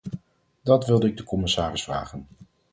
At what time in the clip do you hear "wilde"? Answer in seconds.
0.85-1.07